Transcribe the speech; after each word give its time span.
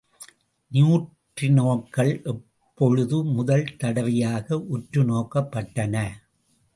நியூட்ரினோக்கள் 0.71 2.09
எப்பொழுது 2.23 3.23
முதல் 3.23 3.75
தடவையாக 3.77 4.57
உற்றுநோக்கப்பட்டன? 4.71 5.95